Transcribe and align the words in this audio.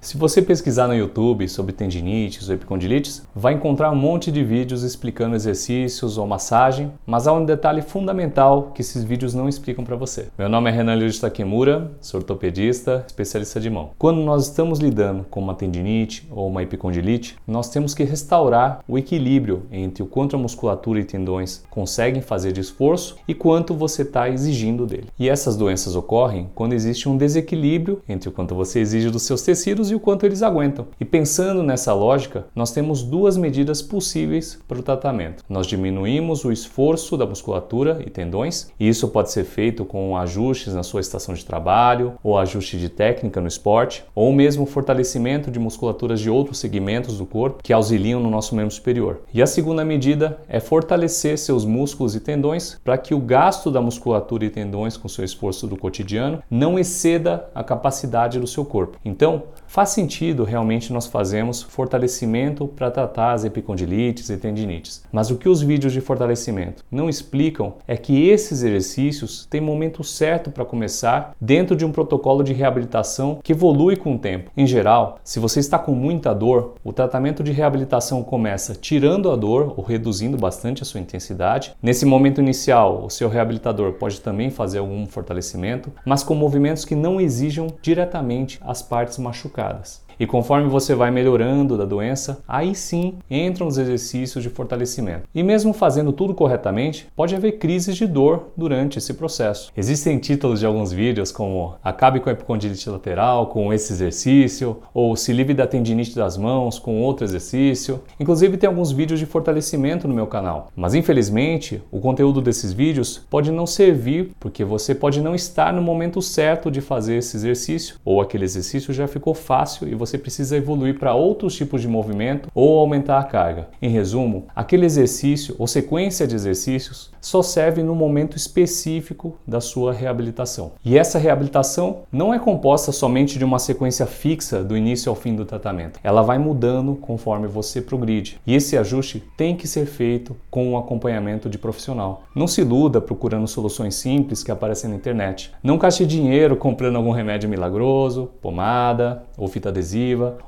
Se 0.00 0.16
você 0.16 0.40
pesquisar 0.40 0.86
no 0.86 0.94
YouTube 0.94 1.48
sobre 1.48 1.72
tendinites 1.72 2.48
ou 2.48 2.54
epicondilites, 2.54 3.22
vai 3.34 3.54
encontrar 3.54 3.90
um 3.90 3.96
monte 3.96 4.30
de 4.30 4.44
vídeos 4.44 4.84
explicando 4.84 5.34
exercícios 5.34 6.16
ou 6.16 6.26
massagem, 6.26 6.92
mas 7.04 7.26
há 7.26 7.32
um 7.32 7.44
detalhe 7.44 7.82
fundamental 7.82 8.70
que 8.72 8.80
esses 8.80 9.02
vídeos 9.02 9.34
não 9.34 9.48
explicam 9.48 9.84
para 9.84 9.96
você. 9.96 10.28
Meu 10.38 10.48
nome 10.48 10.70
é 10.70 10.72
Renan 10.72 10.94
Lewis 10.94 11.18
Takemura, 11.18 11.90
sou 12.00 12.20
ortopedista, 12.20 13.04
especialista 13.08 13.58
de 13.58 13.68
mão. 13.68 13.90
Quando 13.98 14.20
nós 14.20 14.44
estamos 14.44 14.78
lidando 14.78 15.26
com 15.28 15.40
uma 15.40 15.54
tendinite 15.54 16.28
ou 16.30 16.46
uma 16.46 16.62
epicondilite, 16.62 17.36
nós 17.44 17.68
temos 17.68 17.92
que 17.92 18.04
restaurar 18.04 18.84
o 18.86 18.96
equilíbrio 18.96 19.66
entre 19.72 20.04
o 20.04 20.06
quanto 20.06 20.36
a 20.36 20.38
musculatura 20.38 21.00
e 21.00 21.04
tendões 21.04 21.64
conseguem 21.68 22.22
fazer 22.22 22.52
de 22.52 22.60
esforço 22.60 23.16
e 23.26 23.34
quanto 23.34 23.74
você 23.74 24.02
está 24.02 24.30
exigindo 24.30 24.86
dele. 24.86 25.08
E 25.18 25.28
essas 25.28 25.56
doenças 25.56 25.96
ocorrem 25.96 26.48
quando 26.54 26.72
existe 26.72 27.08
um 27.08 27.16
desequilíbrio 27.16 28.00
entre 28.08 28.28
o 28.28 28.32
quanto 28.32 28.54
você 28.54 28.78
exige 28.78 29.10
dos 29.10 29.22
seus 29.22 29.42
tecidos 29.42 29.87
e 29.90 29.94
o 29.94 30.00
quanto 30.00 30.26
eles 30.26 30.42
aguentam. 30.42 30.86
E 31.00 31.04
pensando 31.04 31.62
nessa 31.62 31.92
lógica, 31.92 32.46
nós 32.54 32.70
temos 32.70 33.02
duas 33.02 33.36
medidas 33.36 33.82
possíveis 33.82 34.58
para 34.66 34.78
o 34.78 34.82
tratamento. 34.82 35.44
Nós 35.48 35.66
diminuímos 35.66 36.44
o 36.44 36.52
esforço 36.52 37.16
da 37.16 37.26
musculatura 37.26 38.02
e 38.06 38.10
tendões, 38.10 38.70
e 38.78 38.88
isso 38.88 39.08
pode 39.08 39.30
ser 39.30 39.44
feito 39.44 39.84
com 39.84 40.16
ajustes 40.16 40.74
na 40.74 40.82
sua 40.82 41.00
estação 41.00 41.34
de 41.34 41.44
trabalho, 41.44 42.14
ou 42.22 42.38
ajuste 42.38 42.78
de 42.78 42.88
técnica 42.88 43.40
no 43.40 43.48
esporte, 43.48 44.04
ou 44.14 44.32
mesmo 44.32 44.66
fortalecimento 44.66 45.50
de 45.50 45.58
musculaturas 45.58 46.20
de 46.20 46.30
outros 46.30 46.58
segmentos 46.58 47.18
do 47.18 47.26
corpo 47.26 47.62
que 47.62 47.72
auxiliam 47.72 48.20
no 48.20 48.30
nosso 48.30 48.54
membro 48.54 48.74
superior. 48.74 49.20
E 49.32 49.42
a 49.42 49.46
segunda 49.46 49.84
medida 49.84 50.38
é 50.48 50.60
fortalecer 50.60 51.38
seus 51.38 51.64
músculos 51.64 52.14
e 52.14 52.20
tendões 52.20 52.78
para 52.84 52.98
que 52.98 53.14
o 53.14 53.20
gasto 53.20 53.70
da 53.70 53.80
musculatura 53.80 54.44
e 54.44 54.50
tendões 54.50 54.96
com 54.96 55.08
seu 55.08 55.24
esforço 55.24 55.66
do 55.66 55.76
cotidiano 55.76 56.42
não 56.50 56.78
exceda 56.78 57.48
a 57.54 57.62
capacidade 57.62 58.38
do 58.38 58.46
seu 58.46 58.64
corpo. 58.64 58.98
Então, 59.04 59.44
Faz 59.78 59.90
sentido 59.90 60.42
realmente 60.42 60.92
nós 60.92 61.06
fazemos 61.06 61.62
fortalecimento 61.62 62.66
para 62.66 62.90
tratar 62.90 63.32
as 63.32 63.44
epicondilites 63.44 64.28
e 64.28 64.36
tendinites, 64.36 65.04
mas 65.12 65.30
o 65.30 65.36
que 65.36 65.48
os 65.48 65.62
vídeos 65.62 65.92
de 65.92 66.00
fortalecimento 66.00 66.82
não 66.90 67.08
explicam 67.08 67.74
é 67.86 67.96
que 67.96 68.28
esses 68.28 68.64
exercícios 68.64 69.46
têm 69.48 69.60
momento 69.60 70.02
certo 70.02 70.50
para 70.50 70.64
começar 70.64 71.32
dentro 71.40 71.76
de 71.76 71.84
um 71.84 71.92
protocolo 71.92 72.42
de 72.42 72.52
reabilitação 72.52 73.38
que 73.40 73.52
evolui 73.52 73.94
com 73.94 74.16
o 74.16 74.18
tempo. 74.18 74.50
Em 74.56 74.66
geral, 74.66 75.20
se 75.22 75.38
você 75.38 75.60
está 75.60 75.78
com 75.78 75.92
muita 75.92 76.34
dor, 76.34 76.74
o 76.82 76.92
tratamento 76.92 77.44
de 77.44 77.52
reabilitação 77.52 78.20
começa 78.24 78.74
tirando 78.74 79.30
a 79.30 79.36
dor 79.36 79.74
ou 79.76 79.84
reduzindo 79.84 80.36
bastante 80.36 80.82
a 80.82 80.84
sua 80.84 80.98
intensidade. 80.98 81.72
Nesse 81.80 82.04
momento 82.04 82.40
inicial, 82.40 83.04
o 83.04 83.10
seu 83.10 83.28
reabilitador 83.28 83.92
pode 83.92 84.20
também 84.22 84.50
fazer 84.50 84.78
algum 84.78 85.06
fortalecimento, 85.06 85.92
mas 86.04 86.24
com 86.24 86.34
movimentos 86.34 86.84
que 86.84 86.96
não 86.96 87.20
exijam 87.20 87.68
diretamente 87.80 88.58
as 88.60 88.82
partes 88.82 89.18
machucadas 89.18 89.67
machucadas. 89.68 90.07
E 90.18 90.26
conforme 90.26 90.68
você 90.68 90.94
vai 90.94 91.10
melhorando 91.10 91.76
da 91.76 91.84
doença, 91.84 92.42
aí 92.46 92.74
sim 92.74 93.14
entram 93.30 93.66
os 93.66 93.78
exercícios 93.78 94.42
de 94.42 94.50
fortalecimento. 94.50 95.28
E 95.34 95.42
mesmo 95.42 95.72
fazendo 95.72 96.12
tudo 96.12 96.34
corretamente, 96.34 97.08
pode 97.14 97.34
haver 97.34 97.58
crises 97.58 97.96
de 97.96 98.06
dor 98.06 98.48
durante 98.56 98.98
esse 98.98 99.14
processo. 99.14 99.70
Existem 99.76 100.18
títulos 100.18 100.60
de 100.60 100.66
alguns 100.66 100.92
vídeos 100.92 101.30
como 101.30 101.74
Acabe 101.84 102.20
com 102.20 102.28
a 102.28 102.32
epicondilite 102.32 102.90
lateral 102.90 103.46
com 103.46 103.72
esse 103.72 103.92
exercício, 103.92 104.78
ou 104.92 105.14
Se 105.14 105.32
livre 105.32 105.54
da 105.54 105.66
tendinite 105.66 106.14
das 106.14 106.36
mãos 106.36 106.78
com 106.78 107.00
outro 107.02 107.24
exercício. 107.24 108.00
Inclusive 108.18 108.56
tem 108.56 108.68
alguns 108.68 108.90
vídeos 108.90 109.20
de 109.20 109.26
fortalecimento 109.26 110.08
no 110.08 110.14
meu 110.14 110.26
canal. 110.26 110.68
Mas 110.74 110.94
infelizmente, 110.94 111.82
o 111.90 112.00
conteúdo 112.00 112.40
desses 112.40 112.72
vídeos 112.72 113.18
pode 113.30 113.50
não 113.50 113.66
servir 113.66 114.32
porque 114.40 114.64
você 114.64 114.94
pode 114.94 115.20
não 115.20 115.34
estar 115.34 115.72
no 115.72 115.82
momento 115.82 116.22
certo 116.22 116.70
de 116.70 116.80
fazer 116.80 117.16
esse 117.16 117.36
exercício, 117.36 117.96
ou 118.04 118.20
aquele 118.20 118.44
exercício 118.44 118.92
já 118.92 119.06
ficou 119.06 119.34
fácil 119.34 119.88
e 119.88 119.94
você 119.94 120.07
você 120.08 120.18
precisa 120.18 120.56
evoluir 120.56 120.98
para 120.98 121.14
outros 121.14 121.54
tipos 121.54 121.82
de 121.82 121.88
movimento 121.88 122.48
ou 122.54 122.78
aumentar 122.78 123.18
a 123.18 123.24
carga. 123.24 123.68
Em 123.80 123.90
resumo, 123.90 124.46
aquele 124.56 124.86
exercício 124.86 125.54
ou 125.58 125.66
sequência 125.66 126.26
de 126.26 126.34
exercícios 126.34 127.10
só 127.20 127.42
serve 127.42 127.82
no 127.82 127.94
momento 127.94 128.36
específico 128.36 129.36
da 129.46 129.60
sua 129.60 129.92
reabilitação. 129.92 130.72
E 130.84 130.96
essa 130.96 131.18
reabilitação 131.18 132.00
não 132.10 132.32
é 132.32 132.38
composta 132.38 132.90
somente 132.92 133.38
de 133.38 133.44
uma 133.44 133.58
sequência 133.58 134.06
fixa 134.06 134.64
do 134.64 134.76
início 134.76 135.10
ao 135.10 135.16
fim 135.16 135.34
do 135.34 135.44
tratamento. 135.44 136.00
Ela 136.02 136.22
vai 136.22 136.38
mudando 136.38 136.94
conforme 136.94 137.46
você 137.46 137.82
progride. 137.82 138.40
E 138.46 138.54
esse 138.54 138.78
ajuste 138.78 139.22
tem 139.36 139.56
que 139.56 139.66
ser 139.66 139.86
feito 139.86 140.34
com 140.50 140.72
um 140.72 140.78
acompanhamento 140.78 141.50
de 141.50 141.58
profissional. 141.58 142.22
Não 142.34 142.46
se 142.46 142.62
iluda 142.62 143.00
procurando 143.00 143.46
soluções 143.46 143.96
simples 143.96 144.42
que 144.42 144.50
aparecem 144.50 144.88
na 144.88 144.96
internet. 144.96 145.50
Não 145.62 145.76
gaste 145.76 146.06
dinheiro 146.06 146.56
comprando 146.56 146.96
algum 146.96 147.10
remédio 147.10 147.48
milagroso, 147.48 148.30
pomada 148.40 149.24
ou 149.36 149.48
fita 149.48 149.68
adesiva 149.68 149.97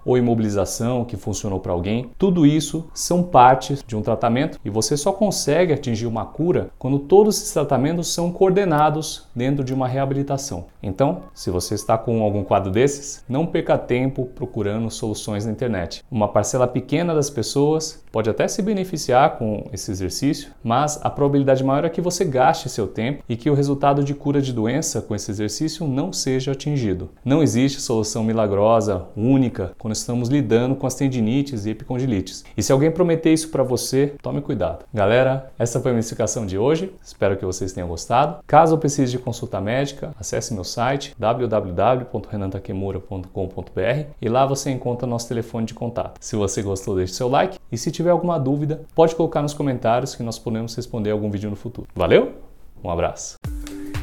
ou 0.04 0.16
imobilização 0.16 1.04
que 1.04 1.16
funcionou 1.16 1.60
para 1.60 1.72
alguém. 1.72 2.10
Tudo 2.18 2.46
isso 2.46 2.88
são 2.94 3.22
partes 3.22 3.82
de 3.86 3.96
um 3.96 4.02
tratamento 4.02 4.58
e 4.64 4.70
você 4.70 4.96
só 4.96 5.12
consegue 5.12 5.72
atingir 5.72 6.06
uma 6.06 6.24
cura 6.24 6.70
quando 6.78 6.98
todos 6.98 7.36
esses 7.36 7.52
tratamentos 7.52 8.12
são 8.12 8.30
coordenados 8.32 9.28
dentro 9.34 9.64
de 9.64 9.74
uma 9.74 9.88
reabilitação. 9.88 10.66
Então, 10.82 11.22
se 11.34 11.50
você 11.50 11.74
está 11.74 11.98
com 11.98 12.22
algum 12.22 12.44
quadro 12.44 12.70
desses, 12.70 13.24
não 13.28 13.46
perca 13.46 13.76
tempo 13.76 14.26
procurando 14.34 14.90
soluções 14.90 15.44
na 15.44 15.52
internet. 15.52 16.02
Uma 16.10 16.28
parcela 16.28 16.66
pequena 16.66 17.14
das 17.14 17.30
pessoas 17.30 18.02
pode 18.10 18.28
até 18.28 18.48
se 18.48 18.62
beneficiar 18.62 19.38
com 19.38 19.68
esse 19.72 19.90
exercício, 19.90 20.52
mas 20.62 20.98
a 21.02 21.10
probabilidade 21.10 21.62
maior 21.62 21.84
é 21.84 21.90
que 21.90 22.00
você 22.00 22.24
gaste 22.24 22.68
seu 22.68 22.86
tempo 22.86 23.22
e 23.28 23.36
que 23.36 23.50
o 23.50 23.54
resultado 23.54 24.02
de 24.02 24.14
cura 24.14 24.40
de 24.40 24.52
doença 24.52 25.00
com 25.00 25.14
esse 25.14 25.30
exercício 25.30 25.86
não 25.86 26.12
seja 26.12 26.52
atingido. 26.52 27.10
Não 27.24 27.42
existe 27.42 27.80
solução 27.80 28.24
milagrosa, 28.24 29.06
única, 29.16 29.39
quando 29.78 29.94
estamos 29.94 30.28
lidando 30.28 30.74
com 30.74 30.86
as 30.86 30.94
tendinites 30.94 31.64
e 31.64 31.70
epicondilites. 31.70 32.44
E 32.56 32.62
se 32.62 32.72
alguém 32.72 32.90
prometer 32.90 33.32
isso 33.32 33.48
para 33.48 33.62
você, 33.62 34.14
tome 34.20 34.40
cuidado. 34.40 34.84
Galera, 34.92 35.52
essa 35.58 35.80
foi 35.80 35.94
a 35.94 35.98
explicação 35.98 36.44
de 36.44 36.58
hoje. 36.58 36.92
Espero 37.02 37.36
que 37.36 37.44
vocês 37.44 37.72
tenham 37.72 37.88
gostado. 37.88 38.42
Caso 38.46 38.76
precise 38.78 39.12
de 39.12 39.18
consulta 39.18 39.60
médica, 39.60 40.12
acesse 40.18 40.52
meu 40.52 40.64
site 40.64 41.14
www.renantakemura.com.br 41.18 44.10
e 44.20 44.28
lá 44.28 44.46
você 44.46 44.70
encontra 44.70 45.06
nosso 45.06 45.28
telefone 45.28 45.66
de 45.66 45.74
contato. 45.74 46.18
Se 46.20 46.36
você 46.36 46.62
gostou, 46.62 46.96
deixe 46.96 47.14
seu 47.14 47.28
like 47.28 47.58
e 47.70 47.78
se 47.78 47.90
tiver 47.90 48.10
alguma 48.10 48.38
dúvida, 48.38 48.82
pode 48.94 49.14
colocar 49.14 49.42
nos 49.42 49.54
comentários 49.54 50.14
que 50.14 50.22
nós 50.22 50.38
podemos 50.38 50.74
responder 50.74 51.10
algum 51.10 51.30
vídeo 51.30 51.50
no 51.50 51.56
futuro. 51.56 51.88
Valeu? 51.94 52.32
Um 52.82 52.90
abraço. 52.90 53.49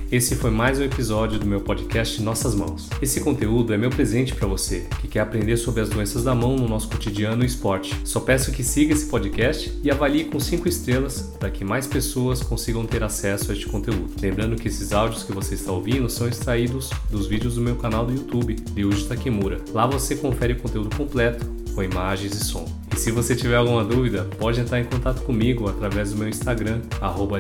Esse 0.10 0.38
foi 0.38 0.50
mais 0.50 0.80
um 0.80 0.84
episódio 0.84 1.38
do 1.38 1.46
meu 1.46 1.60
podcast 1.60 2.22
Nossas 2.22 2.56
Mãos. 2.56 2.88
Esse 3.02 3.20
conteúdo 3.20 3.74
é 3.74 3.78
meu 3.78 3.90
presente 3.90 4.34
para 4.34 4.48
você 4.48 4.88
que 5.02 5.08
quer 5.08 5.20
aprender 5.20 5.58
sobre 5.58 5.82
as 5.82 5.90
doenças 5.90 6.24
da 6.24 6.34
mão 6.34 6.56
no 6.56 6.66
nosso 6.66 6.88
cotidiano 6.88 7.44
e 7.44 7.46
esporte. 7.46 7.94
Só 8.06 8.22
peço 8.22 8.54
que 8.54 8.64
siga 8.64 8.94
esse 8.94 9.08
podcast 9.08 9.78
e 9.84 9.92
avalie 9.92 10.24
com 10.24 10.40
5 10.40 10.66
estrelas 10.70 11.34
para 11.38 11.52
que 11.52 11.66
mais 11.66 11.88
pessoas 11.88 12.42
consigam 12.42 12.86
ter 12.86 13.04
acesso 13.04 13.52
a 13.52 13.54
este 13.54 13.68
conteúdo. 13.68 14.10
Lembrando 14.22 14.56
que 14.56 14.70
esses 14.70 14.94
áudios 14.94 15.24
que 15.24 15.34
você 15.34 15.56
está 15.56 15.74
ouvindo 15.74 16.10
são 16.10 16.30
extraídos 16.30 16.90
dos 17.12 17.28
vídeos 17.28 17.56
do 17.56 17.62
meu 17.62 17.76
canal 17.76 18.06
do 18.06 18.14
YouTube, 18.14 18.56
Ryuji 18.78 19.08
Takemura. 19.08 19.60
Lá 19.74 19.86
você 19.86 20.16
confere 20.16 20.54
o 20.54 20.60
conteúdo 20.62 20.96
completo 20.96 21.46
com 21.76 21.84
imagens 21.84 22.34
e 22.34 22.46
som. 22.46 22.66
E 22.96 22.98
se 22.98 23.12
você 23.12 23.36
tiver 23.36 23.58
alguma 23.58 23.84
dúvida, 23.84 24.24
pode 24.40 24.62
entrar 24.62 24.80
em 24.80 24.86
contato 24.86 25.22
comigo 25.24 25.68
através 25.68 26.12
do 26.12 26.18
meu 26.18 26.30
Instagram, 26.30 26.82
arroba 27.02 27.40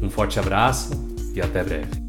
Um 0.00 0.08
forte 0.08 0.38
abraço 0.38 1.07
e 1.34 1.40
até 1.40 1.62
breve. 1.62 2.07